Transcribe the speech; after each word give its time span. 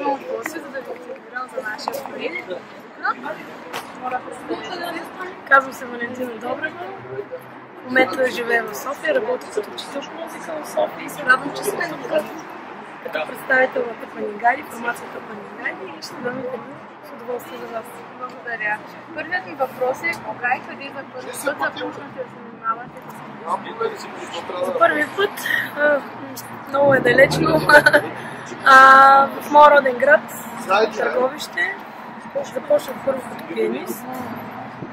имам 0.00 0.14
удоволствие, 0.14 0.60
за 0.60 0.68
да 0.68 0.78
интегрирам 0.78 1.48
за 1.54 1.62
нашия 1.62 2.04
проект. 2.04 2.48
Казвам 5.48 5.72
се 5.72 5.84
Валентина 5.84 6.30
Добрева. 6.30 6.70
В 7.80 7.84
момента 7.84 8.30
живея 8.30 8.64
в 8.64 8.76
София, 8.76 9.14
работя 9.14 9.46
като 9.54 9.70
учител 9.70 10.00
по 10.02 10.24
музика 10.24 10.52
в 10.62 10.68
София 10.68 11.06
и 11.06 11.10
се 11.10 11.22
радвам, 11.22 11.52
че 11.56 11.64
сме 11.64 11.88
тук 11.88 12.00
като 13.04 13.26
представител 13.28 13.82
на 13.82 14.08
Панигари, 14.14 14.62
формацията 14.62 15.18
Панигари 15.28 15.98
и 15.98 16.02
ще 16.02 16.14
дам 16.14 16.38
интервю 16.38 16.72
с 17.04 17.12
удоволствие 17.12 17.58
за 17.58 17.66
вас. 17.66 17.84
Благодаря. 18.18 18.78
Първият 19.14 19.46
ми 19.46 19.54
въпрос 19.54 20.02
е 20.02 20.12
кога 20.26 20.48
и 20.56 20.60
къде 20.68 20.90
за 20.96 21.02
първи 21.12 21.26
път 21.26 21.40
започнахте 21.40 22.18
да 22.18 22.24
се 22.24 22.36
занимавате 22.50 23.00
с? 23.08 23.30
За 24.66 24.78
първи 24.78 25.06
път, 25.16 25.30
много 26.68 26.94
е 26.94 27.00
далечно, 27.00 27.60
а, 28.64 29.26
в 29.40 29.50
моя 29.50 29.70
роден 29.70 29.98
град, 29.98 30.20
Търговище, 30.96 31.76
започнах 32.54 32.96
първо 33.04 33.22
като 33.30 33.54
пианист 33.54 34.04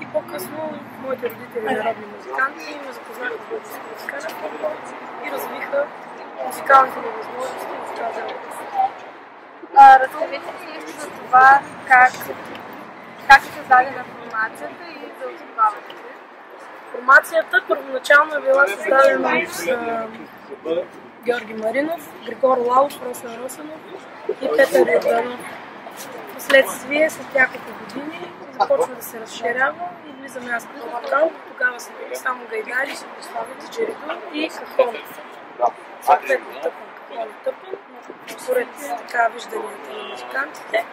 и 0.00 0.06
по-късно 0.06 0.78
моите 1.02 1.30
родители 1.30 1.64
народни 1.64 2.06
музиканти 2.16 2.78
ме 2.86 2.92
запознаха 2.92 3.34
с 3.34 3.48
българска 3.48 3.80
музикален 3.92 4.30
футбол 4.40 4.70
и 5.26 5.30
развиха 5.30 5.86
музикалните 6.46 6.98
ми 6.98 7.06
възможности 7.18 7.66
в 7.86 7.94
тази 7.98 8.20
област. 8.22 8.60
А, 9.76 9.98
Разкажете 10.00 10.30
ни 10.30 10.38
нещо 10.72 11.00
за 11.00 11.08
това 11.08 11.60
как, 11.88 12.12
как 13.28 13.42
е 13.42 13.52
създадена 13.56 14.04
формацията 14.04 14.84
и 14.90 14.98
за 15.18 15.26
основаването. 15.34 15.94
Формацията 16.92 17.64
първоначално 17.68 18.34
е 18.34 18.40
била 18.40 18.66
създадена 18.66 19.46
от 20.66 20.84
Георги 21.24 21.54
Маринов, 21.54 22.10
Григор 22.26 22.58
Лалов, 22.58 23.02
Росен 23.02 23.42
Росенов 23.44 23.80
и 24.42 24.48
Петър 24.56 24.92
Йорданов. 24.92 25.40
Впоследствие, 26.30 27.10
след 27.10 27.34
няколко 27.34 27.66
години, 27.80 28.32
започва 28.60 28.94
да 28.94 29.02
се 29.02 29.20
разширява 29.20 29.74
и 30.08 30.12
влизаме 30.12 30.50
аз 30.52 30.66
като 30.66 30.86
вокал. 30.86 31.30
Тогава 31.52 31.80
са 31.80 31.90
били 31.92 32.16
само 32.16 32.40
Гайдари, 32.50 32.96
Джериду 33.70 33.94
и 34.32 34.48
Кахон. 34.48 34.94
Съответно 36.02 36.54
Тъпън, 36.62 36.72
Кахон 37.08 37.28
и 37.28 37.44
Тъпън, 37.44 37.74
според 38.38 38.68
така 38.98 39.28
вижданията 39.34 39.92
на 39.96 40.08
музикантите. 40.10 40.84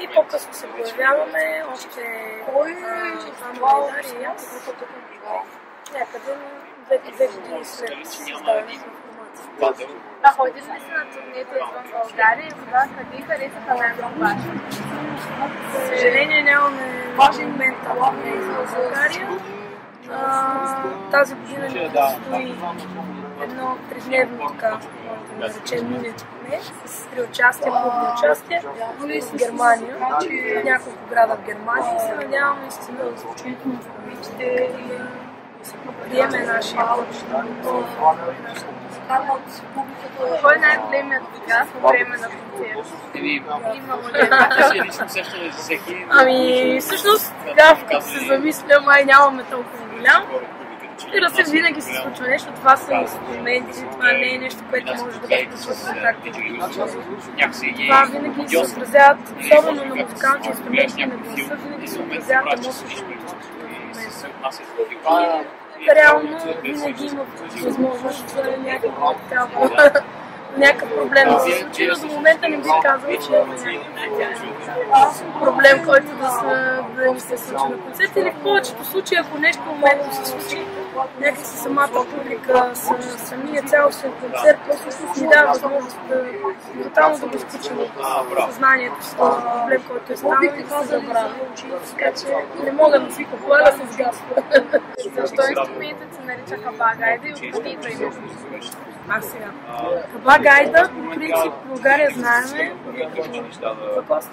И 0.00 0.08
по-късно 0.14 0.54
се 0.54 0.66
появяваме 0.66 1.64
още 1.72 2.00
двама 3.36 3.60
Гайдари 3.60 4.22
и 4.22 4.24
аз. 4.24 4.70
Някъде 5.92 6.36
две 7.12 7.26
години 7.26 7.64
след 7.64 8.06
създаването 8.06 8.84
на 9.34 9.42
формацията. 9.42 9.92
А 10.22 10.32
ходили 10.32 10.56
ли 10.56 10.62
сте 10.62 10.92
на 10.92 11.04
турнета 11.12 11.54
извън 11.54 11.84
България 11.92 12.46
и 12.46 12.52
кога 12.52 12.88
къде 12.98 13.22
харесаха 13.22 13.74
най-много 13.78 14.18
вашето? 14.18 14.58
Съжаление 15.86 16.42
нямаме 16.42 17.14
важен 17.16 17.56
ментал 17.56 18.14
извън 18.38 18.66
България. 18.74 19.28
А, 20.12 20.82
тази 21.10 21.34
година 21.34 21.68
ни 21.68 21.90
предстои 21.92 22.54
едно 23.42 23.76
тридневно 23.90 24.48
така, 24.48 24.78
може 25.40 25.52
да 25.52 25.60
турне 26.12 26.60
с 26.86 27.06
три 27.06 27.22
участия, 27.22 27.72
клубни 27.72 28.08
участия 28.18 28.62
в 28.98 29.36
Германия, 29.36 29.96
в 29.98 30.64
няколко 30.64 30.98
града 31.10 31.36
в 31.36 31.46
Германия 31.46 31.96
и 31.96 32.00
се 32.00 32.14
надявам 32.14 32.60
наистина 32.60 32.98
да 33.04 33.16
звучи 33.16 33.56
ще 34.22 34.70
приеме 36.10 36.46
нашия 36.46 36.86
общ 39.10 39.62
Кой 40.42 40.54
е 40.56 40.58
най-големият 40.58 41.22
газ 41.48 41.68
по 41.80 41.88
време 41.88 42.16
на 42.16 42.28
концерт? 42.28 42.86
Еми, 43.14 43.42
Имало 43.74 44.08
ли 44.08 44.18
е. 44.18 44.30
Ами, 46.10 46.78
всъщност, 46.80 47.34
сега 47.44 47.76
като 47.90 48.06
се 48.06 48.26
замисля, 48.26 48.80
май 48.84 49.04
нямаме 49.04 49.42
толкова 49.42 49.86
голям. 49.86 50.24
Разбира 50.98 51.30
се, 51.30 51.50
винаги 51.50 51.80
се 51.80 51.94
случва 51.94 52.28
нещо. 52.28 52.52
Това 52.52 52.76
са 52.76 52.94
инструменти, 52.94 53.84
това 53.92 54.12
не 54.12 54.34
е 54.34 54.38
нещо, 54.38 54.62
което 54.70 54.92
може 55.04 55.20
да 55.20 55.20
бъде. 55.20 55.48
Някакси 57.36 57.66
ги 57.66 57.86
Това 57.88 58.04
винаги 58.12 58.48
се 58.48 58.58
отразяват, 58.58 59.18
особено 59.40 59.84
на 59.84 59.94
музикалните 59.94 60.48
инструменти 60.48 61.06
на 61.06 61.16
гласа, 61.16 61.56
винаги 61.56 61.88
се 61.88 61.98
отразяват 61.98 62.52
емоциите, 62.52 63.02
които 63.06 63.34
И 64.90 64.96
реално 65.94 66.38
винаги 66.62 67.06
има 67.06 67.24
възможност 67.56 68.28
за 68.28 68.42
някаква 68.58 69.14
такава 69.14 69.90
някакъв 70.56 70.94
проблем 70.96 71.28
да 71.28 71.40
се 71.40 71.52
случи, 71.52 71.88
но 71.88 72.08
до 72.08 72.14
момента 72.14 72.48
не 72.48 72.56
бих 72.56 72.72
казала, 72.82 73.12
че 73.18 73.32
има 73.32 73.46
някакъв 74.18 75.40
проблем, 75.40 75.84
който 75.86 76.06
да, 76.06 76.28
са, 76.30 76.78
да 76.96 77.12
ни 77.12 77.20
се 77.20 77.38
случи 77.38 77.64
на 77.64 77.78
концерт. 77.78 78.16
Или 78.16 78.30
в 78.30 78.42
повечето 78.42 78.84
случаи, 78.84 79.18
ако 79.18 79.38
нещо 79.38 79.62
моментно 79.66 80.12
се 80.14 80.26
случи, 80.26 80.66
някакси 81.20 81.56
самата 81.58 81.88
публика, 82.10 82.70
с- 82.74 83.18
самия 83.18 83.62
цялостен 83.62 84.12
концерт, 84.12 84.58
просто 84.66 85.22
ни 85.22 85.28
дава 85.28 85.48
възможност 85.48 85.98
да 86.08 86.24
тотално 86.84 87.18
да 87.18 87.26
го 87.26 87.36
изключим 87.36 87.78
съзнанието 88.46 89.04
си, 89.04 89.16
този 89.16 89.36
проблем, 89.42 89.82
който 89.88 90.12
е 90.12 90.16
станал 90.16 90.38
и 90.58 90.62
да 90.62 90.80
се 90.80 90.86
забравя. 90.86 91.30
Така 91.90 92.12
че 92.12 92.26
не 92.64 92.72
мога 92.72 93.00
да 93.00 93.14
си 93.14 93.24
похваля 93.24 93.72
с 93.84 93.96
газ. 93.96 94.22
Инструментът 95.32 96.14
се 96.14 96.22
нарича 96.22 96.62
кабагайда 96.62 97.28
и 97.28 97.32
откъде 97.32 97.68
идва 97.68 97.90
името? 97.90 98.16
А 99.08 99.20
сега. 99.20 99.50
Каба 100.12 100.38
гайда, 100.42 100.90
по 100.94 101.10
принцип, 101.14 101.52
в 101.52 101.68
България 101.68 102.10
знаеме, 102.14 102.74
за 103.94 104.02
коста. 104.02 104.30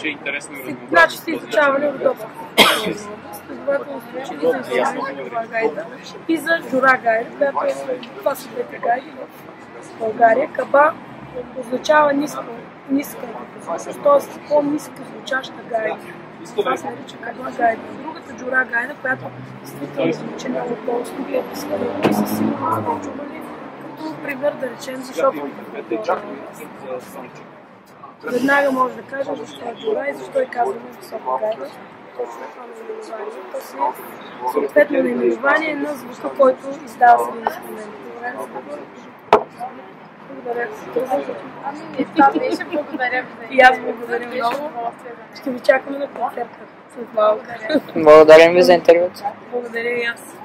че 0.00 0.08
е 0.08 0.10
интересно 0.10 0.56
Значи 0.88 1.16
сте 1.16 1.30
изучавали 1.30 1.92
Родопска. 1.92 2.28
Следователно 3.46 4.00
сте 4.00 4.22
учили 4.22 4.46
за 4.46 5.46
гайда 5.50 5.84
и 6.28 6.36
за 6.36 6.58
Жура 6.70 6.98
гайда, 7.02 7.52
която 7.52 7.90
е, 7.90 7.98
това 8.18 8.34
са 8.34 8.48
двете 8.48 8.78
гайди 8.78 9.10
в 9.80 9.98
България. 9.98 10.52
Каба 10.52 10.92
означава 11.60 12.12
ниско, 12.12 12.44
ниска 12.90 13.26
т.е. 14.04 14.48
по-ниска 14.48 15.02
звучаща 15.12 15.62
гайда. 15.70 15.96
Това 16.56 16.76
се 16.76 16.84
нарича 16.90 17.16
каба 17.16 17.50
гайда. 17.50 17.82
Джура 18.40 18.64
гайда, 18.64 18.94
която 18.94 19.24
действително 19.58 20.12
звучи 20.12 20.48
много 20.48 20.76
по-остро, 20.86 21.24
по-свалено 21.50 22.00
и 22.10 22.14
със 22.14 22.38
сигурност 22.38 23.00
сте 23.00 23.10
чували 23.10 23.40
като 24.00 24.22
пример 24.22 24.52
да 24.52 24.70
речем 24.70 25.02
за 25.02 25.12
шоповите 25.14 25.60
Веднага 28.22 28.72
може 28.72 28.94
да 28.94 29.02
кажа 29.02 29.34
защо 29.36 29.64
е 29.64 29.74
джура 29.74 30.06
и 30.10 30.14
защо 30.14 30.40
е 30.40 30.46
казваме 30.46 30.80
висока 31.00 31.24
гайда. 31.40 31.66
Точно 32.16 32.40
това 32.52 32.66
наименование. 32.66 33.42
То 33.52 33.60
си 33.60 33.76
е 33.76 34.52
съответно 34.52 35.02
наименование 35.02 35.74
на 35.74 35.94
звука, 35.94 36.30
който 36.38 36.68
издава 36.84 37.24
самия 37.24 37.44
инструмент. 37.44 37.90
Добре, 38.14 38.32
Благодаря. 40.34 40.68
Ами, 41.64 42.38
беше. 42.38 42.64
Благодаря 42.64 43.22
ви 43.22 43.56
И 43.56 43.60
аз 43.60 43.78
благодаря 43.80 44.26
много. 44.26 44.70
Ще 45.40 45.50
ви 45.50 45.60
чакаме 45.60 45.98
на 45.98 46.08
концерта 46.08 46.58
след 46.94 47.14
малко. 47.14 47.40
Благодаря. 47.44 47.80
Благодарим 47.94 48.54
ви 48.54 48.62
за 48.62 48.72
интервюто. 48.72 49.22
Благодаря 49.52 49.90
и 49.90 50.04
аз. 50.04 50.36